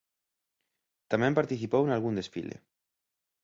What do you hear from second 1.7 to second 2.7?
nalgún desfile.